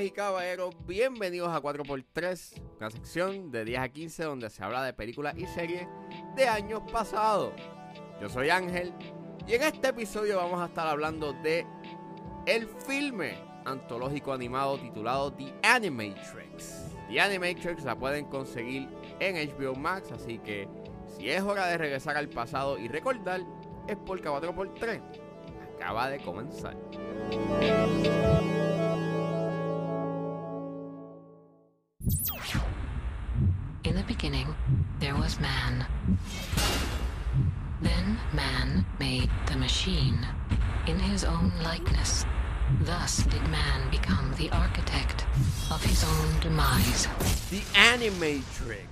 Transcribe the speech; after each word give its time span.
Y 0.00 0.10
caballeros, 0.10 0.74
bienvenidos 0.86 1.48
a 1.48 1.62
4x3, 1.62 2.60
una 2.76 2.90
sección 2.90 3.50
de 3.50 3.64
10 3.64 3.80
a 3.80 3.88
15 3.88 4.24
donde 4.24 4.50
se 4.50 4.62
habla 4.62 4.84
de 4.84 4.92
películas 4.92 5.34
y 5.38 5.46
series 5.46 5.88
de 6.34 6.46
años 6.46 6.82
pasados. 6.92 7.54
Yo 8.20 8.28
soy 8.28 8.50
Ángel 8.50 8.92
y 9.46 9.54
en 9.54 9.62
este 9.62 9.88
episodio 9.88 10.36
vamos 10.36 10.60
a 10.60 10.66
estar 10.66 10.86
hablando 10.86 11.32
de 11.32 11.66
el 12.44 12.66
filme 12.66 13.38
antológico 13.64 14.34
animado 14.34 14.78
titulado 14.78 15.32
The 15.32 15.54
Animatrix. 15.62 16.90
The 17.08 17.18
Animatrix 17.18 17.82
la 17.84 17.96
pueden 17.96 18.26
conseguir 18.26 18.90
en 19.18 19.48
HBO 19.48 19.76
Max, 19.76 20.12
así 20.12 20.38
que 20.40 20.68
si 21.16 21.30
es 21.30 21.40
hora 21.40 21.68
de 21.68 21.78
regresar 21.78 22.18
al 22.18 22.28
pasado 22.28 22.76
y 22.78 22.88
recordar, 22.88 23.40
es 23.88 23.96
porque 24.04 24.28
4x3 24.28 25.00
acaba 25.74 26.10
de 26.10 26.18
comenzar. 26.18 26.76
In 33.82 33.96
the 33.96 34.04
beginning, 34.06 34.54
there 35.00 35.16
was 35.16 35.40
man. 35.40 35.84
Then 37.82 38.16
man 38.32 38.86
made 39.00 39.28
the 39.46 39.56
machine 39.56 40.24
in 40.86 41.00
his 41.00 41.24
own 41.24 41.50
likeness. 41.64 42.24
Thus 42.82 43.24
did 43.24 43.42
man 43.48 43.90
become 43.90 44.32
the 44.38 44.50
architect 44.50 45.26
of 45.72 45.82
his 45.82 46.04
own 46.04 46.40
demise. 46.40 47.08
The 47.50 47.62
Animatrix 47.74 48.86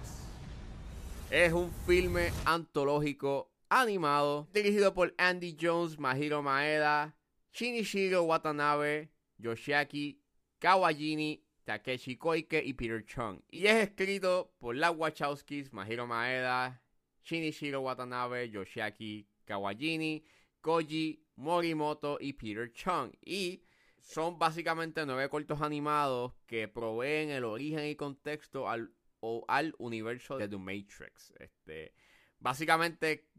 es 1.30 1.52
un 1.52 1.70
filme 1.86 2.32
antológico 2.46 3.46
animado 3.70 4.48
dirigido 4.52 4.92
por 4.92 5.14
Andy 5.18 5.56
Jones, 5.56 5.98
Mahiro 6.00 6.42
Maeda, 6.42 7.14
Shinichiro 7.52 8.24
Watanabe, 8.24 9.08
Yoshiaki 9.40 10.16
Kawajini, 10.60 11.43
Takeshi 11.64 12.16
Koike 12.16 12.62
y 12.64 12.74
Peter 12.74 13.04
Chung. 13.04 13.40
Y 13.50 13.66
es 13.66 13.88
escrito 13.88 14.54
por 14.58 14.76
las 14.76 14.94
Wachowskis, 14.96 15.72
Mahiro 15.72 16.06
Maeda, 16.06 16.82
Shinichiro 17.24 17.80
Watanabe, 17.80 18.50
Yoshiaki 18.50 19.26
Kawajini, 19.44 20.24
Koji 20.60 21.24
Morimoto 21.36 22.18
y 22.20 22.34
Peter 22.34 22.72
Chung. 22.72 23.12
Y 23.24 23.64
son 24.00 24.38
básicamente 24.38 25.06
nueve 25.06 25.28
cortos 25.28 25.62
animados 25.62 26.34
que 26.46 26.68
proveen 26.68 27.30
el 27.30 27.44
origen 27.44 27.86
y 27.86 27.96
contexto 27.96 28.68
al, 28.68 28.92
o 29.20 29.44
al 29.48 29.74
universo 29.78 30.36
de 30.36 30.48
The 30.48 30.58
Matrix. 30.58 31.32
Este, 31.38 31.94
básicamente, 32.38 33.30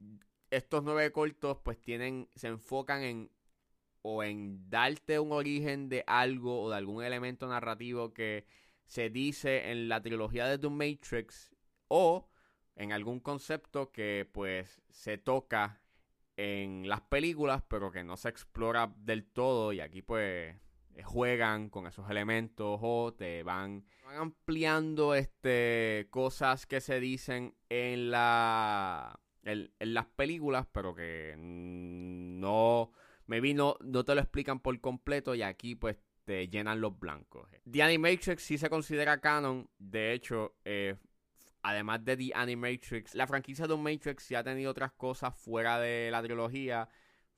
estos 0.50 0.84
nueve 0.84 1.12
cortos 1.12 1.60
pues 1.64 1.80
tienen, 1.80 2.30
se 2.36 2.48
enfocan 2.48 3.04
en 3.04 3.32
o 4.08 4.22
en 4.22 4.70
darte 4.70 5.18
un 5.18 5.32
origen 5.32 5.90
de 5.90 6.04
algo 6.06 6.62
o 6.62 6.70
de 6.70 6.76
algún 6.76 7.04
elemento 7.04 7.48
narrativo 7.48 8.14
que 8.14 8.46
se 8.86 9.10
dice 9.10 9.72
en 9.72 9.90
la 9.90 10.00
trilogía 10.04 10.46
de 10.46 10.60
The 10.60 10.70
Matrix 10.70 11.56
o 11.88 12.30
en 12.76 12.92
algún 12.92 13.20
concepto 13.20 13.92
que 13.92 14.30
pues 14.32 14.80
se 14.92 15.18
toca 15.18 15.82
en 16.38 16.88
las 16.88 17.02
películas 17.02 17.64
pero 17.68 17.92
que 17.92 18.04
no 18.04 18.16
se 18.16 18.30
explora 18.30 18.94
del 18.96 19.26
todo 19.26 19.74
y 19.74 19.80
aquí 19.80 20.04
pues 20.04 20.56
juegan 21.04 21.72
con 21.72 21.88
esos 21.88 22.08
elementos 22.08 22.80
o 22.84 23.12
te 23.12 23.42
van, 23.42 23.88
van 24.04 24.18
ampliando 24.18 25.16
este 25.16 26.10
cosas 26.12 26.68
que 26.68 26.80
se 26.80 27.00
dicen 27.00 27.56
en 27.70 28.12
la 28.12 29.20
en, 29.42 29.74
en 29.80 29.94
las 29.96 30.06
películas 30.06 30.68
pero 30.72 30.94
que 30.94 31.34
no 31.40 32.92
maybe 33.28 33.54
no, 33.54 33.78
no 33.82 34.04
te 34.04 34.16
lo 34.16 34.22
explican 34.22 34.60
por 34.60 34.80
completo 34.82 35.36
y 35.36 35.42
aquí 35.42 35.76
pues 35.76 35.98
te 36.24 36.48
llenan 36.48 36.82
los 36.82 36.98
blancos. 37.00 37.50
The 37.70 37.84
Animatrix 37.84 38.42
sí 38.42 38.58
se 38.58 38.70
considera 38.70 39.22
canon, 39.22 39.70
de 39.78 40.14
hecho, 40.14 40.56
eh, 40.66 40.96
además 41.62 42.04
de 42.04 42.18
The 42.18 42.32
Animatrix, 42.34 43.16
la 43.16 43.28
franquicia 43.28 43.68
de 43.68 43.78
Matrix 43.78 44.24
sí 44.24 44.36
ha 44.36 44.44
tenido 44.44 44.72
otras 44.72 44.92
cosas 44.94 45.36
fuera 45.36 45.80
de 45.80 46.10
la 46.12 46.22
trilogía, 46.24 46.90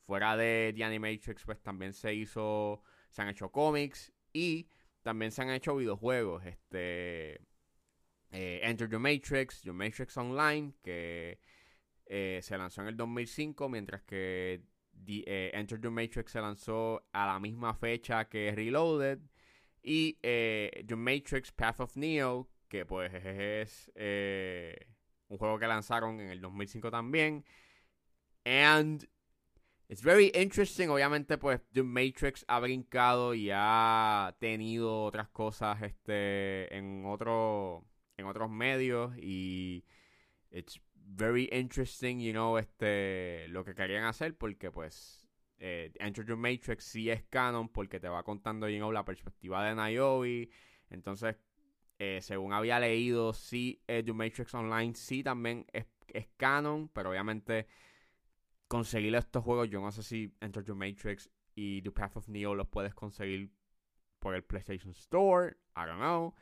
fuera 0.06 0.38
de 0.38 0.73
The 0.75 0.84
Animatrix 0.84 1.44
pues 1.44 1.61
también 1.61 1.94
se 1.94 2.13
hizo, 2.13 2.81
se 3.09 3.22
han 3.22 3.29
hecho 3.29 3.51
cómics 3.51 4.13
y 4.31 4.69
también 5.01 5.31
se 5.31 5.41
han 5.41 5.50
hecho 5.51 5.75
videojuegos, 5.75 6.45
este... 6.45 7.41
Eh, 8.31 8.59
Enter 8.61 8.90
the 8.90 9.00
Matrix, 9.00 9.61
The 9.61 9.72
Matrix 9.72 10.17
Online, 10.17 10.73
que 10.84 11.40
eh, 12.06 12.40
se 12.44 12.57
lanzó 12.57 12.81
en 12.81 12.88
el 12.88 12.97
2005, 12.97 13.69
mientras 13.69 14.01
que 14.03 14.63
The, 15.06 15.24
eh, 15.25 15.52
Enter 15.53 15.80
the 15.80 15.90
Matrix 15.90 16.31
se 16.31 16.41
lanzó 16.41 17.06
a 17.13 17.25
la 17.25 17.40
misma 17.40 17.74
fecha 17.74 18.25
que 18.25 18.53
Reloaded. 18.56 19.19
Y 19.84 20.18
eh, 20.22 20.84
The 20.85 20.96
Matrix 20.96 21.52
Path 21.52 21.80
of 21.80 21.96
Neo, 21.96 22.50
que 22.68 22.85
pues 22.85 23.13
es 23.13 23.91
eh, 23.96 24.75
un 25.30 25.38
juego 25.38 25.58
que 25.59 25.68
lanzaron 25.68 26.19
en 26.19 26.30
el 26.30 26.41
2005 26.41 26.91
también. 26.91 27.46
And 28.44 29.08
it's 29.88 30.02
very 30.02 30.31
interesting. 30.35 30.90
Obviamente, 30.90 31.38
pues 31.38 31.62
The 31.72 31.84
Matrix 31.84 32.44
ha 32.47 32.59
brincado 32.59 33.34
y 33.34 33.50
ha 33.53 34.35
tenido 34.40 35.03
otras 35.03 35.29
cosas 35.29 35.81
este, 35.81 36.75
en, 36.75 37.06
otro, 37.06 37.85
en 38.18 38.25
otros 38.25 38.50
medios. 38.50 39.16
Y 39.18 39.85
it's 40.52 40.81
very 41.07 41.45
interesting, 41.51 42.19
you 42.19 42.34
know, 42.34 42.57
este, 42.57 43.47
lo 43.50 43.63
que 43.63 43.73
querían 43.73 44.03
hacer 44.03 44.38
porque 44.38 44.72
pues 44.72 45.28
eh, 45.59 45.91
Enter 46.00 46.25
the 46.25 46.35
Matrix 46.35 46.84
sí 46.84 47.09
es 47.09 47.23
canon 47.29 47.69
porque 47.69 48.00
te 48.00 48.09
va 48.09 48.23
contando, 48.23 48.68
you 48.69 48.78
know, 48.78 48.91
la 48.91 49.06
perspectiva 49.06 49.63
de 49.63 49.75
Niobe. 49.75 50.50
Entonces, 50.90 51.35
eh, 51.97 52.19
según 52.22 52.53
había 52.53 52.79
leído, 52.79 53.34
sí, 53.34 53.81
eh, 53.88 54.03
The 54.03 54.13
Matrix 54.13 54.53
Online 54.53 54.94
sí 54.94 55.23
también 55.23 55.66
es, 55.72 55.85
es, 56.13 56.28
canon, 56.38 56.90
pero 56.90 57.09
obviamente 57.09 57.67
conseguir 58.67 59.16
estos 59.16 59.44
juegos, 59.44 59.69
yo 59.69 59.81
no 59.81 59.91
sé 59.91 60.03
si 60.03 60.35
Enter 60.41 60.63
the 60.63 60.73
Matrix 60.73 61.29
y 61.56 61.81
The 61.81 61.91
Path 61.91 62.17
of 62.17 62.28
Neo 62.28 62.53
los 62.53 62.67
puedes 62.67 62.94
conseguir 62.94 63.51
por 64.19 64.35
el 64.35 64.44
PlayStation 64.44 64.91
Store, 64.91 65.56
I 65.75 65.85
don't 65.85 66.00
know. 66.00 66.35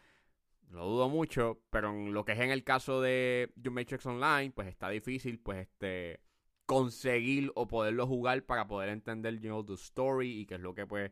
Lo 0.70 0.86
dudo 0.86 1.10
mucho, 1.10 1.62
pero 1.70 1.90
en 1.90 2.14
lo 2.14 2.26
que 2.26 2.34
es 2.34 2.40
en 2.40 2.52
el 2.52 2.64
caso 2.64 3.02
de 3.02 3.54
The 3.62 3.70
Matrix 3.70 4.06
Online, 4.06 4.52
pues 4.52 4.68
está 4.68 4.90
difícil, 4.90 5.40
pues 5.40 5.60
este 5.68 6.22
conseguir 6.66 7.52
o 7.56 7.68
poderlo 7.68 8.08
jugar 8.08 8.44
para 8.44 8.68
poder 8.68 8.90
entender, 8.90 9.40
you 9.40 9.50
know, 9.50 9.64
the 9.64 9.74
story 9.74 10.42
y 10.42 10.46
qué 10.46 10.56
es 10.56 10.62
lo 10.62 10.74
que 10.74 10.88
pues 10.88 11.12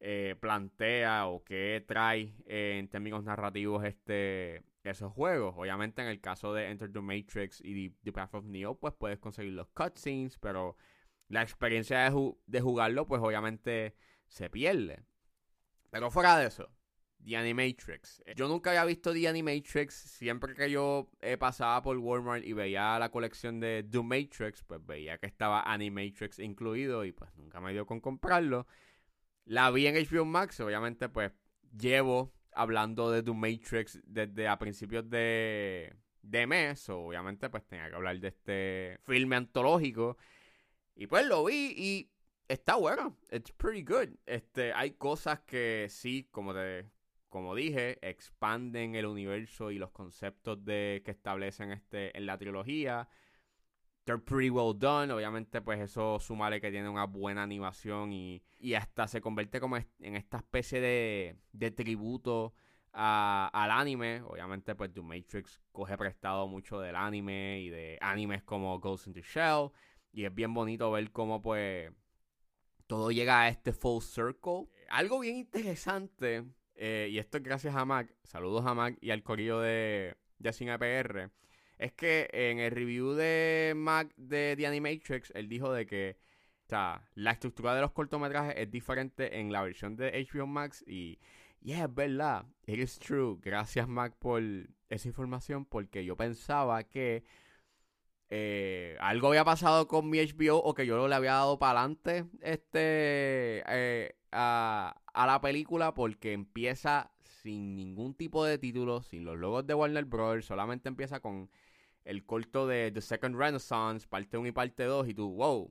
eh, 0.00 0.36
plantea 0.40 1.26
o 1.26 1.44
qué 1.44 1.84
trae 1.86 2.34
eh, 2.46 2.78
en 2.78 2.88
términos 2.88 3.24
narrativos 3.24 3.84
este 3.84 4.64
esos 4.84 5.12
juegos. 5.12 5.54
Obviamente 5.56 6.02
en 6.02 6.08
el 6.08 6.20
caso 6.20 6.54
de 6.54 6.70
Enter 6.70 6.92
the 6.92 7.00
Matrix 7.00 7.60
y 7.62 7.90
The, 7.90 8.12
Path 8.12 8.34
of 8.34 8.44
Neo, 8.46 8.74
pues 8.74 8.94
puedes 8.94 9.18
conseguir 9.18 9.52
los 9.52 9.68
cutscenes, 9.68 10.38
pero 10.38 10.76
la 11.28 11.42
experiencia 11.42 12.04
de, 12.04 12.10
ju 12.10 12.40
de 12.46 12.60
jugarlo, 12.60 13.06
pues 13.06 13.20
obviamente 13.22 13.94
se 14.26 14.48
pierde. 14.50 15.02
Pero 15.90 16.10
fuera 16.10 16.38
de 16.38 16.46
eso, 16.46 16.70
The 17.24 17.36
Animatrix. 17.36 18.22
Yo 18.36 18.48
nunca 18.48 18.70
había 18.70 18.84
visto 18.84 19.12
The 19.12 19.28
Animatrix. 19.28 19.94
Siempre 19.94 20.54
que 20.54 20.70
yo 20.70 21.10
eh, 21.20 21.36
pasaba 21.36 21.82
por 21.82 21.96
Walmart 21.98 22.44
y 22.44 22.52
veía 22.52 22.98
la 22.98 23.10
colección 23.10 23.60
de 23.60 23.86
The 23.88 24.02
Matrix, 24.02 24.62
pues 24.62 24.84
veía 24.84 25.18
que 25.18 25.26
estaba 25.26 25.62
Animatrix 25.62 26.38
incluido 26.38 27.04
y 27.04 27.12
pues 27.12 27.34
nunca 27.36 27.60
me 27.60 27.72
dio 27.72 27.86
con 27.86 28.00
comprarlo. 28.00 28.66
La 29.44 29.70
vi 29.70 29.86
en 29.86 29.94
HBO 29.94 30.24
Max, 30.24 30.60
obviamente 30.60 31.08
pues 31.08 31.32
llevo 31.78 32.32
hablando 32.52 33.10
de 33.10 33.22
The 33.22 33.32
Matrix 33.32 34.00
desde 34.04 34.48
a 34.48 34.58
principios 34.58 35.08
de, 35.10 35.94
de 36.22 36.46
mes. 36.46 36.88
Obviamente 36.88 37.50
pues 37.50 37.64
tenía 37.66 37.88
que 37.88 37.96
hablar 37.96 38.18
de 38.20 38.28
este 38.28 38.98
filme 39.04 39.36
antológico. 39.36 40.16
Y 40.94 41.06
pues 41.06 41.26
lo 41.26 41.44
vi 41.44 41.74
y 41.76 42.10
está 42.48 42.76
bueno. 42.76 43.16
It's 43.30 43.52
pretty 43.52 43.82
good. 43.82 44.16
Este, 44.26 44.72
hay 44.72 44.92
cosas 44.92 45.40
que 45.40 45.86
sí, 45.90 46.28
como 46.30 46.54
te 46.54 46.86
como 47.28 47.54
dije, 47.54 47.98
expanden 48.06 48.94
el 48.94 49.06
universo 49.06 49.70
y 49.70 49.78
los 49.78 49.90
conceptos 49.90 50.64
de 50.64 51.02
que 51.04 51.10
establecen 51.10 51.72
este 51.72 52.16
en 52.16 52.26
la 52.26 52.38
trilogía. 52.38 53.08
They're 54.04 54.22
pretty 54.22 54.50
well 54.50 54.74
done. 54.76 55.12
Obviamente, 55.12 55.60
pues 55.60 55.80
eso 55.80 56.18
sumale 56.18 56.60
que 56.60 56.70
tiene 56.70 56.88
una 56.88 57.04
buena 57.04 57.42
animación 57.42 58.12
y, 58.12 58.42
y 58.58 58.74
hasta 58.74 59.06
se 59.06 59.20
convierte 59.20 59.60
como 59.60 59.76
en 59.76 60.16
esta 60.16 60.38
especie 60.38 60.80
de, 60.80 61.36
de 61.52 61.70
tributo 61.70 62.54
al 62.92 63.70
anime. 63.70 64.22
Obviamente, 64.22 64.74
pues 64.74 64.92
The 64.92 65.02
Matrix 65.02 65.60
coge 65.72 65.98
prestado 65.98 66.48
mucho 66.48 66.80
del 66.80 66.96
anime 66.96 67.60
y 67.60 67.68
de 67.68 67.98
animes 68.00 68.42
como 68.42 68.78
Ghost 68.80 69.08
in 69.08 69.12
the 69.12 69.22
Shell. 69.22 69.70
Y 70.12 70.24
es 70.24 70.34
bien 70.34 70.54
bonito 70.54 70.90
ver 70.90 71.12
cómo, 71.12 71.42
pues, 71.42 71.92
todo 72.86 73.10
llega 73.10 73.42
a 73.42 73.48
este 73.48 73.74
full 73.74 74.02
circle. 74.02 74.68
Algo 74.88 75.20
bien 75.20 75.36
interesante 75.36 76.46
eh, 76.78 77.08
y 77.10 77.18
esto 77.18 77.38
es 77.38 77.42
gracias 77.42 77.74
a 77.74 77.84
Mac, 77.84 78.14
saludos 78.22 78.64
a 78.66 78.74
Mac 78.74 78.96
y 79.00 79.10
al 79.10 79.22
corillo 79.22 79.60
de, 79.60 80.16
de 80.38 80.52
Cine 80.52 80.78
PR, 80.78 81.30
es 81.76 81.92
que 81.92 82.28
en 82.32 82.58
el 82.58 82.70
review 82.70 83.12
de 83.12 83.74
Mac 83.76 84.14
de 84.16 84.54
The 84.56 84.66
Animatrix, 84.66 85.32
él 85.34 85.48
dijo 85.48 85.72
de 85.72 85.86
que 85.86 86.16
la 87.14 87.30
estructura 87.30 87.74
de 87.74 87.80
los 87.80 87.92
cortometrajes 87.92 88.54
es 88.56 88.70
diferente 88.70 89.40
en 89.40 89.52
la 89.52 89.62
versión 89.62 89.96
de 89.96 90.26
HBO 90.30 90.46
Max 90.46 90.84
y, 90.86 91.18
yeah, 91.60 91.84
es 91.84 91.94
verdad, 91.94 92.44
it 92.66 92.78
is 92.78 92.98
true. 92.98 93.38
Gracias, 93.40 93.88
Mac, 93.88 94.14
por 94.18 94.42
esa 94.88 95.08
información, 95.08 95.64
porque 95.64 96.04
yo 96.04 96.16
pensaba 96.16 96.84
que 96.84 97.24
eh, 98.30 98.96
algo 99.00 99.28
había 99.28 99.44
pasado 99.44 99.88
con 99.88 100.10
mi 100.10 100.18
HBO 100.18 100.58
o 100.58 100.74
que 100.74 100.86
yo 100.86 101.08
le 101.08 101.14
había 101.14 101.32
dado 101.32 101.58
para 101.58 101.80
adelante 101.80 102.26
este, 102.42 103.62
eh, 103.66 104.16
a, 104.32 105.00
a 105.14 105.26
la 105.26 105.40
película 105.40 105.94
porque 105.94 106.32
empieza 106.32 107.10
sin 107.42 107.74
ningún 107.74 108.14
tipo 108.14 108.44
de 108.44 108.58
título, 108.58 109.02
sin 109.02 109.24
los 109.24 109.38
logos 109.38 109.66
de 109.66 109.74
Warner 109.74 110.04
Bros. 110.04 110.44
Solamente 110.44 110.88
empieza 110.88 111.20
con 111.20 111.50
el 112.04 112.24
corto 112.24 112.66
de 112.66 112.90
The 112.92 113.00
Second 113.00 113.36
Renaissance, 113.36 114.06
parte 114.06 114.36
1 114.36 114.48
y 114.48 114.52
parte 114.52 114.84
2, 114.84 115.08
y 115.08 115.14
tú, 115.14 115.30
wow, 115.34 115.70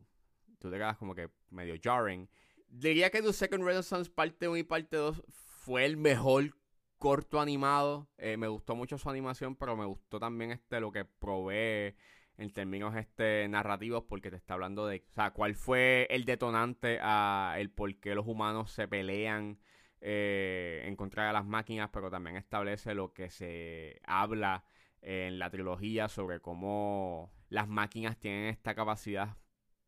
tú 0.60 0.70
te 0.72 0.78
quedas 0.78 0.98
como 0.98 1.14
que 1.14 1.30
medio 1.50 1.76
jarring. 1.82 2.30
Diría 2.68 3.10
que 3.10 3.22
The 3.22 3.34
Second 3.34 3.64
Renaissance, 3.64 4.10
parte 4.10 4.48
1 4.48 4.58
y 4.58 4.64
parte 4.64 4.98
2, 4.98 5.24
fue 5.28 5.86
el 5.86 5.98
mejor 5.98 6.56
corto 6.98 7.40
animado. 7.40 8.08
Eh, 8.18 8.38
me 8.38 8.48
gustó 8.48 8.76
mucho 8.76 8.98
su 8.98 9.10
animación, 9.10 9.56
pero 9.56 9.76
me 9.76 9.86
gustó 9.86 10.20
también 10.20 10.52
este 10.52 10.80
lo 10.80 10.92
que 10.92 11.06
provee 11.06 11.96
en 12.38 12.52
términos 12.52 12.96
este 12.96 13.48
narrativos 13.48 14.04
porque 14.08 14.30
te 14.30 14.38
está 14.38 14.54
hablando 14.54 14.88
de, 14.88 15.04
o 15.10 15.14
sea, 15.14 15.32
cuál 15.32 15.56
fue 15.56 16.08
el 16.10 16.26
detonante 16.26 17.00
a 17.02 17.56
el 17.58 17.70
por 17.72 17.96
qué 18.00 18.16
los 18.16 18.28
humanos 18.28 18.72
se 18.72 18.88
pelean 18.88 19.60
eh, 20.02 20.84
en 20.86 20.96
contra 20.96 21.28
de 21.28 21.34
las 21.34 21.46
máquinas, 21.46 21.90
pero 21.92 22.12
también 22.12 22.36
establece 22.36 22.94
lo 22.94 23.14
que 23.14 23.30
se 23.30 24.00
habla 24.06 24.64
en 25.02 25.40
la 25.40 25.50
trilogía 25.50 26.08
sobre 26.10 26.40
cómo 26.40 27.32
las 27.50 27.68
máquinas 27.68 28.18
tienen 28.20 28.46
esta 28.46 28.76
capacidad 28.76 29.38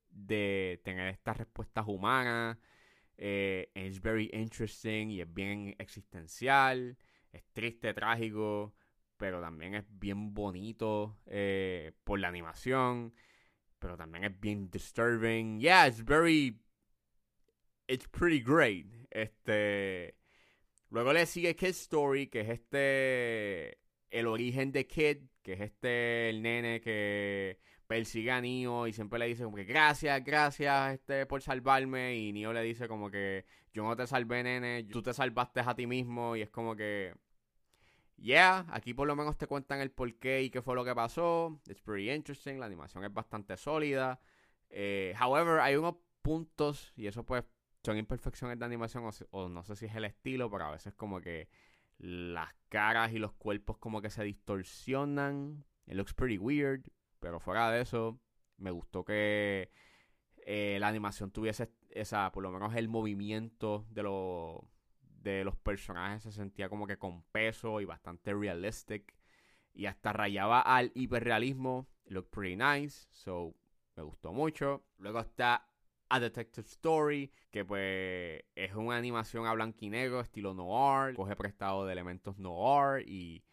de 0.10 0.82
tener 0.84 1.08
estas 1.10 1.38
respuestas 1.38 1.86
humanas. 1.88 2.58
Eh, 3.18 3.70
es 3.76 4.02
very 4.02 4.30
interesting 4.34 5.10
y 5.10 5.22
es 5.22 5.32
bien 5.34 5.76
existencial. 5.78 6.98
Es 7.32 7.44
triste, 7.52 7.94
trágico, 7.94 8.74
pero 9.20 9.42
también 9.42 9.76
es 9.76 9.84
bien 10.00 10.34
bonito 10.34 11.20
eh, 11.26 11.92
por 12.06 12.20
la 12.20 12.30
animación. 12.30 13.14
Pero 13.78 13.98
también 13.98 14.24
es 14.24 14.40
bien 14.40 14.72
disturbing. 14.72 15.60
Yeah, 15.60 15.88
it's 15.88 16.04
very. 16.04 16.62
It's 17.88 18.08
pretty 18.08 18.40
great. 18.40 18.88
Este. 19.12 20.16
Luego 20.90 21.12
le 21.12 21.26
sigue 21.26 21.56
Kid 21.56 21.68
Story, 21.68 22.28
que 22.28 22.42
es 22.42 22.50
este. 22.50 23.78
El 24.10 24.26
origen 24.26 24.72
de 24.72 24.88
Kid, 24.88 25.18
que 25.44 25.54
es 25.54 25.62
este. 25.62 26.30
El 26.30 26.42
nene 26.42 26.80
que 26.80 27.60
persigue 27.88 28.32
a 28.32 28.40
Neo 28.40 28.88
y 28.88 28.94
siempre 28.94 29.20
le 29.20 29.28
dice 29.28 29.44
como 29.44 29.58
que 29.58 29.66
gracias, 29.66 30.24
gracias 30.24 30.94
este, 30.94 31.26
por 31.26 31.42
salvarme. 31.42 32.16
Y 32.16 32.32
Neo 32.32 32.54
le 32.54 32.64
dice 32.64 32.88
como 32.88 33.12
que 33.12 33.46
yo 33.74 33.84
no 33.84 33.98
te 33.98 34.08
salvé, 34.08 34.44
nene, 34.44 34.86
tú 34.86 35.02
te 35.02 35.14
salvaste 35.14 35.60
a 35.60 35.76
ti 35.76 35.88
mismo. 35.88 36.38
Y 36.38 36.42
es 36.42 36.50
como 36.50 36.78
que. 36.78 37.14
Yeah, 38.22 38.66
aquí 38.70 38.94
por 38.94 39.08
lo 39.08 39.16
menos 39.16 39.38
te 39.38 39.48
cuentan 39.48 39.80
el 39.80 39.92
porqué 39.92 40.42
y 40.42 40.50
qué 40.50 40.62
fue 40.62 40.76
lo 40.76 40.84
que 40.84 40.94
pasó. 40.94 41.60
It's 41.68 41.82
pretty 41.82 42.12
interesting. 42.12 42.60
La 42.60 42.66
animación 42.66 43.04
es 43.06 43.14
bastante 43.14 43.56
sólida. 43.56 44.20
Eh, 44.70 45.14
however, 45.20 45.60
hay 45.62 45.76
unos 45.76 45.96
puntos, 46.22 46.92
y 46.96 47.08
eso 47.08 47.26
pues 47.26 47.46
son 47.84 47.98
imperfecciones 47.98 48.60
de 48.60 48.66
animación, 48.66 49.06
o, 49.06 49.12
o, 49.32 49.50
no 49.50 49.64
sé 49.64 49.76
si 49.76 49.86
es 49.86 49.96
el 49.96 50.06
estilo, 50.06 50.52
pero 50.52 50.66
a 50.66 50.72
veces 50.72 50.94
como 50.94 51.22
que 51.22 51.50
las 51.98 52.54
caras 52.70 53.14
y 53.14 53.20
los 53.20 53.34
cuerpos 53.34 53.78
como 53.78 54.02
que 54.02 54.10
se 54.10 54.24
distorsionan. 54.24 55.66
It 55.88 55.96
looks 55.96 56.14
pretty 56.14 56.38
weird. 56.38 56.90
Pero 57.20 57.40
fuera 57.40 57.72
de 57.72 57.82
eso, 57.82 58.20
me 58.58 58.72
gustó 58.72 59.04
que 59.04 59.72
eh, 60.46 60.78
la 60.80 60.88
animación 60.88 61.32
tuviese 61.32 61.72
esa, 61.90 62.32
por 62.32 62.44
lo 62.44 62.52
menos 62.52 62.76
el 62.76 62.88
movimiento 62.88 63.86
de 63.90 64.04
los 64.04 64.62
de 65.22 65.44
los 65.44 65.56
personajes 65.58 66.24
se 66.24 66.32
sentía 66.32 66.70
como 66.70 66.88
que 66.88 66.98
con 66.98 67.24
peso 67.24 67.82
y 67.82 67.86
bastante 67.86 68.34
realistic. 68.34 69.16
Y 69.74 69.86
hasta 69.86 70.14
rayaba 70.14 70.62
al 70.62 70.92
hiperrealismo. 70.96 71.88
Look 72.06 72.30
pretty 72.30 72.56
nice. 72.56 73.08
So, 73.12 73.56
me 73.96 74.04
gustó 74.04 74.34
mucho. 74.34 74.84
Luego 74.98 75.20
está 75.20 75.68
A 76.10 76.20
Detective 76.20 76.68
Story, 76.68 77.32
que 77.52 77.64
pues 77.64 78.44
es 78.56 78.74
una 78.74 78.98
animación 78.98 79.46
a 79.46 79.54
blanco 79.54 79.78
y 79.82 79.90
negro, 79.90 80.22
estilo 80.22 80.54
noir. 80.54 81.16
Coge 81.16 81.36
prestado 81.36 81.86
de 81.86 81.94
elementos 81.94 82.38
noir 82.38 83.08
y 83.08 83.44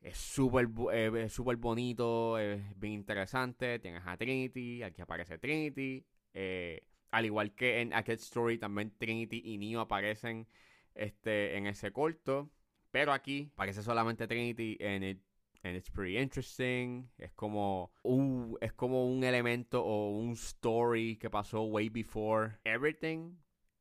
es 0.00 0.16
súper 0.18 0.68
eh, 0.92 1.56
bonito, 1.56 2.38
es 2.38 2.78
bien 2.78 2.92
interesante. 2.92 3.78
Tienes 3.78 4.02
a 4.06 4.16
Trinity, 4.16 4.82
aquí 4.82 5.02
aparece 5.02 5.38
Trinity. 5.38 6.04
Eh, 6.32 6.86
al 7.10 7.24
igual 7.24 7.54
que 7.54 7.80
en 7.80 7.92
A 7.92 8.00
Story, 8.00 8.58
también 8.58 8.92
Trinity 8.98 9.42
y 9.44 9.58
Neo 9.58 9.80
aparecen 9.80 10.46
este, 10.96 11.56
en 11.56 11.66
ese 11.66 11.92
corto. 11.92 12.50
Pero 12.90 13.12
aquí 13.12 13.50
parece 13.54 13.82
solamente 13.82 14.26
Trinity 14.26 14.76
en 14.80 15.02
it, 15.02 15.22
and 15.62 15.76
it's 15.76 15.90
pretty 15.90 16.18
interesting. 16.18 17.10
Es 17.18 17.32
como 17.32 17.92
un, 18.02 18.56
es 18.60 18.72
como 18.72 19.06
un 19.06 19.24
elemento 19.24 19.84
o 19.84 20.10
un 20.10 20.32
story 20.32 21.16
que 21.16 21.28
pasó 21.28 21.62
way 21.64 21.88
before 21.88 22.58
everything. 22.64 23.36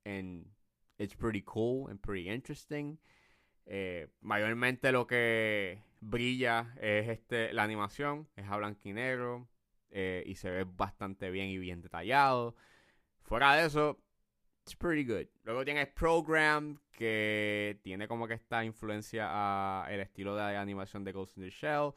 And 0.05 0.45
it's 0.97 1.15
pretty 1.15 1.41
cool 1.41 1.89
and 1.89 1.99
pretty 1.99 2.29
interesting. 2.29 2.99
Eh, 3.65 4.07
mayormente 4.21 4.91
lo 4.91 5.07
que 5.07 5.81
brilla 5.99 6.75
es 6.79 7.09
este 7.09 7.51
la 7.53 7.63
animación, 7.63 8.27
es 8.35 8.45
a 8.47 8.57
blanco 8.57 8.81
y 8.83 8.93
negro 8.93 9.49
eh, 9.89 10.23
y 10.25 10.35
se 10.35 10.51
ve 10.51 10.65
bastante 10.65 11.31
bien 11.31 11.47
y 11.47 11.57
bien 11.57 11.81
detallado. 11.81 12.55
Fuera 13.23 13.55
de 13.55 13.65
eso, 13.65 13.99
it's 14.65 14.75
pretty 14.75 15.03
good. 15.03 15.27
Luego 15.43 15.63
tienes 15.63 15.87
Program, 15.89 16.79
que 16.91 17.79
tiene 17.83 18.07
como 18.07 18.27
que 18.27 18.33
esta 18.33 18.65
influencia 18.65 19.27
a 19.29 19.85
el 19.91 19.99
estilo 19.99 20.35
de 20.35 20.57
animación 20.57 21.03
de 21.03 21.11
Ghost 21.11 21.37
in 21.37 21.43
the 21.43 21.49
Shell. 21.51 21.93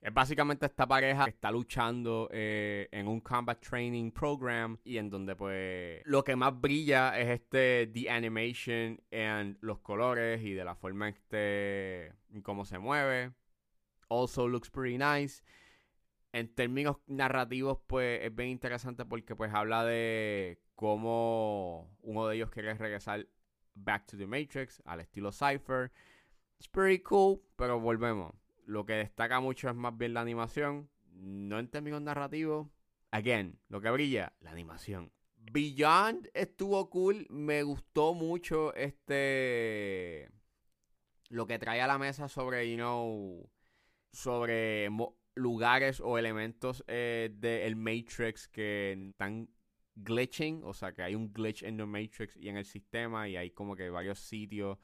Es 0.00 0.12
básicamente 0.12 0.66
esta 0.66 0.86
pareja 0.86 1.24
que 1.24 1.30
está 1.30 1.50
luchando 1.50 2.28
eh, 2.30 2.88
en 2.92 3.08
un 3.08 3.20
combat 3.20 3.58
training 3.58 4.12
program 4.12 4.78
y 4.84 4.98
en 4.98 5.08
donde 5.08 5.34
pues 5.34 6.02
lo 6.04 6.22
que 6.22 6.36
más 6.36 6.60
brilla 6.60 7.18
es 7.18 7.40
este 7.40 7.86
the 7.86 8.10
animation 8.10 9.00
and 9.10 9.56
los 9.62 9.78
colores 9.80 10.42
y 10.42 10.52
de 10.52 10.62
la 10.62 10.74
forma 10.74 11.08
en 11.08 11.14
este 11.14 12.12
cómo 12.42 12.64
se 12.64 12.78
mueve. 12.78 13.32
Also 14.10 14.46
looks 14.46 14.70
pretty 14.70 14.98
nice. 14.98 15.42
En 16.34 16.52
términos 16.52 16.96
narrativos 17.06 17.78
pues 17.86 18.20
es 18.24 18.34
bien 18.34 18.48
interesante 18.48 19.04
porque 19.04 19.36
pues 19.36 19.54
habla 19.54 19.84
de 19.84 20.60
cómo 20.74 21.96
uno 22.00 22.26
de 22.26 22.34
ellos 22.34 22.50
quiere 22.50 22.74
regresar 22.74 23.28
back 23.74 24.04
to 24.06 24.16
the 24.16 24.26
Matrix 24.26 24.82
al 24.84 24.98
estilo 24.98 25.30
Cypher. 25.30 25.92
It's 26.58 26.66
pretty 26.66 27.04
cool, 27.04 27.40
pero 27.54 27.78
volvemos. 27.78 28.34
Lo 28.66 28.84
que 28.84 28.94
destaca 28.94 29.38
mucho 29.38 29.68
es 29.68 29.76
más 29.76 29.96
bien 29.96 30.14
la 30.14 30.22
animación, 30.22 30.90
no 31.12 31.60
en 31.60 31.68
términos 31.68 32.02
narrativos. 32.02 32.66
Again, 33.12 33.60
lo 33.68 33.80
que 33.80 33.90
brilla, 33.92 34.32
la 34.40 34.50
animación. 34.50 35.12
Beyond 35.36 36.30
estuvo 36.34 36.90
cool, 36.90 37.28
me 37.30 37.62
gustó 37.62 38.12
mucho 38.12 38.74
este 38.74 40.32
lo 41.28 41.46
que 41.46 41.60
trae 41.60 41.80
a 41.80 41.86
la 41.86 41.98
mesa 41.98 42.26
sobre, 42.26 42.68
you 42.68 42.76
know, 42.76 43.48
sobre 44.10 44.90
lugares 45.34 46.00
o 46.00 46.18
elementos 46.18 46.84
eh, 46.86 47.30
del 47.34 47.76
Matrix 47.76 48.48
que 48.48 49.08
están 49.10 49.48
glitching, 49.96 50.62
o 50.64 50.74
sea 50.74 50.92
que 50.92 51.02
hay 51.02 51.14
un 51.14 51.32
glitch 51.32 51.62
en 51.62 51.78
el 51.80 51.86
Matrix 51.86 52.36
y 52.36 52.48
en 52.48 52.56
el 52.56 52.64
sistema 52.64 53.28
y 53.28 53.36
hay 53.36 53.50
como 53.50 53.76
que 53.76 53.90
varios 53.90 54.18
sitios, 54.18 54.78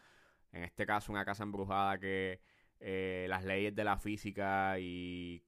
en 0.53 0.65
este 0.65 0.87
caso 0.87 1.13
una 1.13 1.25
casa 1.25 1.43
embrujada 1.43 1.99
que 1.99 2.41
eh, 2.81 3.27
las 3.29 3.45
leyes 3.45 3.75
de 3.75 3.85
la 3.85 3.99
física 3.99 4.79
y, 4.79 5.45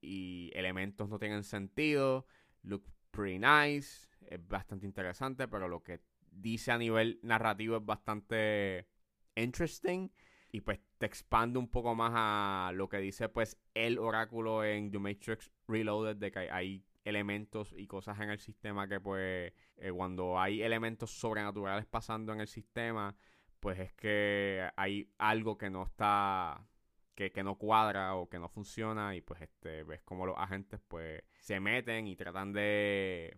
y 0.00 0.50
elementos 0.54 1.08
no 1.08 1.18
tienen 1.18 1.44
sentido, 1.44 2.26
look 2.62 2.84
pretty 3.10 3.38
nice, 3.38 4.08
es 4.26 4.46
bastante 4.48 4.86
interesante, 4.86 5.48
pero 5.48 5.68
lo 5.68 5.82
que 5.82 6.00
dice 6.30 6.72
a 6.72 6.78
nivel 6.78 7.18
narrativo 7.22 7.76
es 7.76 7.84
bastante 7.84 8.86
interesting 9.34 10.10
y 10.52 10.60
pues 10.60 10.80
te 10.98 11.06
expande 11.06 11.58
un 11.58 11.68
poco 11.68 11.94
más 11.94 12.12
a 12.14 12.72
lo 12.74 12.88
que 12.88 12.98
dice 12.98 13.28
pues 13.28 13.58
el 13.74 13.98
oráculo 13.98 14.64
en 14.64 14.90
The 14.90 14.98
Matrix 14.98 15.50
Reloaded 15.68 16.16
de 16.16 16.30
que 16.30 16.50
hay 16.50 16.84
elementos 17.04 17.74
y 17.76 17.86
cosas 17.86 18.18
en 18.20 18.30
el 18.30 18.38
sistema 18.38 18.88
que 18.88 19.00
pues 19.00 19.52
eh, 19.76 19.92
cuando 19.94 20.38
hay 20.38 20.62
elementos 20.62 21.10
sobrenaturales 21.10 21.86
pasando 21.86 22.32
en 22.32 22.40
el 22.40 22.48
sistema 22.48 23.16
pues 23.60 23.78
es 23.78 23.92
que 23.94 24.68
hay 24.76 25.12
algo 25.18 25.56
que 25.56 25.70
no 25.70 25.84
está 25.84 26.66
que, 27.14 27.30
que, 27.30 27.42
no 27.42 27.56
cuadra 27.56 28.14
o 28.14 28.28
que 28.28 28.38
no 28.38 28.48
funciona 28.48 29.14
y 29.14 29.20
pues 29.20 29.42
este 29.42 29.84
ves 29.84 30.02
como 30.02 30.26
los 30.26 30.36
agentes 30.38 30.80
pues 30.88 31.22
se 31.38 31.60
meten 31.60 32.06
y 32.06 32.16
tratan 32.16 32.52
de 32.52 33.36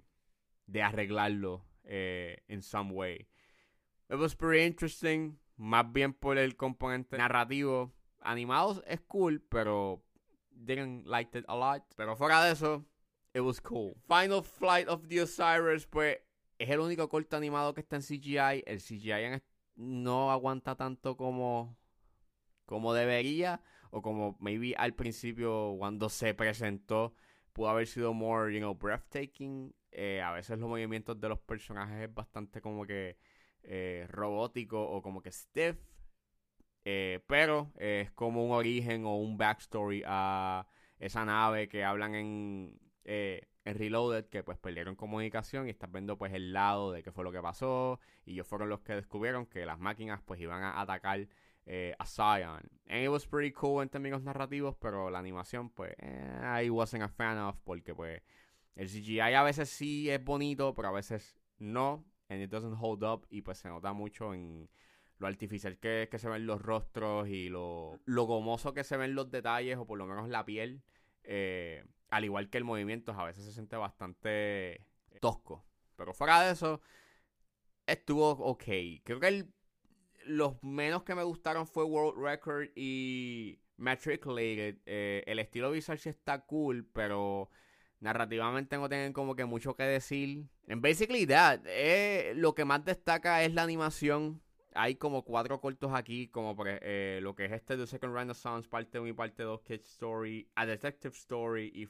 de 0.67 0.83
arreglarlo 0.83 1.65
eh, 1.85 2.39
in 2.49 2.63
some 2.63 2.93
way. 2.93 3.27
It 4.09 4.17
was 4.17 4.35
pretty 4.35 4.65
interesting 4.65 5.39
más 5.57 5.93
bien 5.93 6.13
por 6.15 6.39
el 6.39 6.57
componente 6.57 7.19
narrativo 7.19 7.93
animados 8.21 8.83
es 8.87 9.01
cool 9.03 9.41
pero 9.49 10.03
didn't 10.51 11.07
like 11.07 11.37
it 11.39 11.45
a 11.49 11.55
lot 11.55 11.83
pero 11.97 12.17
fuera 12.17 12.45
de 12.45 12.53
eso 12.53 12.85
It 13.35 13.41
was 13.41 13.61
cool. 13.61 13.97
Final 14.07 14.43
Flight 14.43 14.89
of 14.89 15.09
the 15.09 15.23
Osiris, 15.23 15.87
pues, 15.87 16.19
es 16.59 16.69
el 16.69 16.81
único 16.81 17.09
corto 17.09 17.37
animado 17.37 17.73
que 17.73 17.81
está 17.81 17.97
en 17.97 18.03
CGI. 18.03 18.63
El 18.67 18.79
CGI 18.79 19.43
no 19.77 20.31
aguanta 20.31 20.77
tanto 20.77 21.17
como, 21.17 21.79
como 22.67 22.93
debería 22.93 23.63
o 23.91 24.03
como 24.03 24.37
maybe 24.39 24.75
al 24.77 24.95
principio 24.95 25.75
cuando 25.79 26.09
se 26.09 26.35
presentó 26.35 27.15
pudo 27.53 27.69
haber 27.69 27.87
sido 27.87 28.13
more, 28.13 28.53
you 28.53 28.61
know, 28.61 28.75
breathtaking. 28.75 29.75
Eh, 29.91 30.21
a 30.23 30.33
veces 30.33 30.59
los 30.59 30.69
movimientos 30.69 31.19
de 31.19 31.29
los 31.29 31.39
personajes 31.39 32.09
es 32.09 32.15
bastante 32.15 32.61
como 32.61 32.87
que 32.87 33.17
eh, 33.65 34.07
robótico 34.09 34.83
o 34.83 35.03
como 35.03 35.23
que 35.23 35.33
stiff. 35.33 35.77
Eh, 36.85 37.21
pero 37.29 37.73
es 37.79 38.11
como 38.13 38.45
un 38.45 38.53
origen 38.53 39.05
o 39.05 39.17
un 39.17 39.39
backstory 39.39 40.03
a 40.05 40.67
esa 40.99 41.25
nave 41.25 41.69
que 41.69 41.85
hablan 41.85 42.15
en, 42.15 42.81
en 43.05 43.79
Reloaded, 43.79 44.27
que 44.27 44.43
pues 44.43 44.59
perdieron 44.59 44.97
comunicación 44.97 45.69
y 45.69 45.71
estás 45.71 45.93
viendo 45.93 46.19
pues 46.19 46.33
el 46.33 46.53
lado 46.53 46.91
de 46.91 47.03
qué 47.03 47.13
fue 47.13 47.25
lo 47.25 47.33
que 47.33 47.41
pasó. 47.41 48.01
Y 48.25 48.33
ellos 48.33 48.47
fueron 48.47 48.69
los 48.69 48.81
que 48.81 48.95
descubrieron 48.95 49.47
que 49.47 49.65
las 49.65 49.79
máquinas 49.79 50.21
pues 50.23 50.41
iban 50.41 50.63
a 50.63 50.81
atacar 50.81 51.29
eh, 51.67 51.95
a 51.99 52.07
Zion. 52.07 52.61
And 52.89 53.05
it 53.05 53.09
was 53.09 53.27
pretty 53.27 53.53
cool 53.53 53.83
en 53.83 53.89
términos 53.89 54.23
narrativos, 54.23 54.77
pero 54.81 55.11
la 55.11 55.19
animación, 55.19 55.71
pues, 55.71 55.95
eh, 55.99 56.65
I 56.65 56.71
wasn't 56.71 57.05
a 57.05 57.09
fan 57.09 57.39
of, 57.39 57.57
porque, 57.65 57.95
pues, 57.95 58.23
el 58.75 58.89
CGI 58.89 59.21
a 59.21 59.43
veces 59.43 59.71
sí 59.71 60.11
es 60.11 60.23
bonito, 60.25 60.75
pero 60.75 60.89
a 60.89 60.93
veces 60.93 61.37
no, 61.59 62.05
and 62.33 62.43
it 62.43 62.51
doesn't 62.51 62.77
hold 62.81 63.05
up, 63.05 63.27
y 63.31 63.43
pues 63.43 63.59
se 63.59 63.69
nota 63.69 63.93
mucho 63.93 64.33
en 64.33 64.69
lo 65.19 65.27
artificial 65.27 65.79
que, 65.79 66.09
que 66.11 66.19
se 66.19 66.29
ven 66.29 66.47
los 66.47 66.61
rostros 66.61 67.29
y 67.29 67.49
lo, 67.49 68.01
lo 68.07 68.25
gomoso 68.25 68.73
que 68.75 68.83
se 68.83 68.97
ven 68.97 69.15
los 69.15 69.31
detalles, 69.31 69.77
o 69.77 69.87
por 69.87 69.99
lo 69.99 70.07
menos 70.07 70.29
la 70.29 70.45
piel, 70.45 70.83
eh, 71.23 71.85
al 72.11 72.25
igual 72.25 72.51
que 72.51 72.59
el 72.59 72.65
movimiento, 72.65 73.13
a 73.13 73.25
veces 73.25 73.45
se 73.45 73.53
siente 73.53 73.77
bastante 73.77 74.87
tosco. 75.21 75.65
Pero 75.97 76.13
fuera 76.13 76.43
de 76.43 76.53
eso, 76.53 76.81
estuvo 77.87 78.31
ok. 78.31 78.65
Creo 79.05 79.21
que 79.21 79.47
los 80.25 80.63
menos 80.63 81.05
que 81.05 81.15
me 81.15 81.23
gustaron 81.23 81.67
fue 81.67 81.85
World 81.85 82.21
Record 82.21 82.71
y 82.75 83.61
Matriculated. 83.77 84.79
Eh, 84.87 85.23
el 85.27 85.39
estilo 85.39 85.71
visual 85.71 85.99
sí 85.99 86.09
está 86.09 86.45
cool, 86.45 86.89
pero 86.93 87.51
narrativamente 88.03 88.77
no 88.77 88.89
tienen 88.89 89.13
como 89.13 89.37
que 89.37 89.45
mucho 89.45 89.75
que 89.75 89.85
decir. 89.85 90.45
En 90.67 90.83
basically 90.83 91.25
that, 91.27 91.61
eh, 91.67 92.33
lo 92.37 92.55
que 92.55 92.65
más 92.65 92.85
destaca 92.85 93.43
es 93.45 93.55
la 93.55 93.63
animación. 93.63 94.43
Hay 94.75 94.97
como 94.97 95.25
cuatro 95.25 95.61
cortos 95.61 95.93
aquí, 95.95 96.29
como 96.29 96.57
por, 96.57 96.67
eh, 96.69 97.21
lo 97.23 97.35
que 97.35 97.45
es 97.45 97.53
este 97.53 97.77
The 97.77 97.87
Second 97.87 98.15
Renaissance, 98.15 98.69
parte 98.69 98.99
1 98.99 99.09
y 99.09 99.13
parte 99.13 99.43
2, 99.45 99.61
Kid 99.63 99.81
Story, 99.83 100.51
A 100.55 100.67
Detective 100.67 101.15
Story 101.15 101.71
y, 101.75 101.87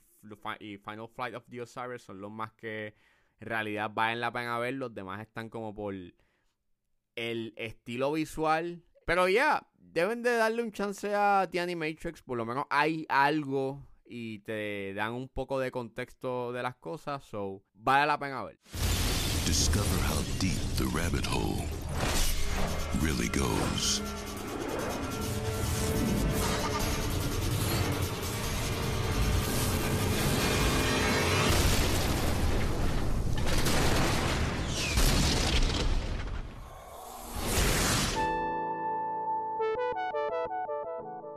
Final 0.76 1.08
Flight 1.08 1.34
of 1.34 1.44
the 1.48 1.62
Osiris 1.62 2.02
son 2.02 2.20
los 2.20 2.30
más 2.30 2.52
que 2.52 2.94
en 3.40 3.48
realidad 3.48 3.90
valen 3.92 4.20
la 4.20 4.32
pena 4.32 4.58
ver. 4.58 4.74
Los 4.74 4.94
demás 4.94 5.20
están 5.20 5.48
como 5.48 5.74
por 5.74 5.94
el 5.94 7.54
estilo 7.56 8.12
visual. 8.12 8.84
Pero 9.06 9.28
ya, 9.28 9.66
deben 9.78 10.22
de 10.22 10.36
darle 10.36 10.62
un 10.62 10.72
chance 10.72 11.12
a 11.14 11.48
The 11.50 11.60
Animatrix. 11.60 12.22
Por 12.22 12.36
lo 12.36 12.44
menos 12.44 12.66
hay 12.70 13.06
algo 13.08 13.82
y 14.04 14.40
te 14.40 14.94
dan 14.94 15.12
un 15.12 15.28
poco 15.28 15.58
de 15.58 15.70
contexto 15.70 16.52
de 16.52 16.62
las 16.62 16.76
cosas. 16.76 17.24
So, 17.24 17.62
vale 17.74 18.06
la 18.06 18.18
pena 18.18 18.42
ver. 18.42 18.58
Discover 19.46 19.98
how 20.08 20.22
deep 20.38 20.60
the 20.76 20.86
rabbit 20.94 21.26
hole 21.26 21.64
really 23.00 23.28
goes. 23.28 24.00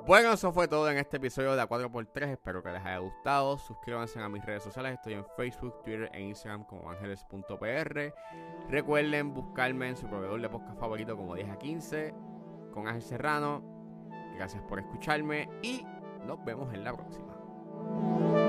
Bueno, 0.06 0.34
eso 0.34 0.54
fue 0.54 0.68
todo 0.68 0.88
en 0.92 0.98
este 0.98 1.18
episodio 1.18 1.56
de 1.56 1.64
A4x3. 1.64 2.34
Espero 2.34 2.62
que 2.62 2.70
les 2.70 2.82
haya 2.86 3.00
gustado. 3.00 3.58
Suscríbanse 3.58 4.20
a 4.20 4.30
mis 4.30 4.46
redes 4.46 4.62
sociales. 4.62 4.94
Estoy 4.94 5.14
en 5.14 5.26
Facebook, 5.36 5.82
Twitter 5.84 6.12
e 6.14 6.22
Instagram 6.22 6.64
como 6.66 6.92
ángeles.pr. 6.92 8.14
Recuerden 8.70 9.34
buscarme 9.34 9.90
en 9.90 9.98
su 9.98 10.08
proveedor 10.08 10.40
de 10.40 10.50
podcast 10.50 10.80
favorito 10.80 11.18
como 11.18 11.34
10 11.34 11.50
a 11.50 11.58
15 11.58 12.14
con 12.72 12.88
Ángel 12.88 13.02
Serrano. 13.02 13.64
Gracias 14.36 14.62
por 14.64 14.78
escucharme 14.78 15.50
y 15.64 15.84
nos 16.24 16.44
vemos 16.46 16.72
en 16.72 16.84
la 16.84 16.94
próxima. 16.94 18.45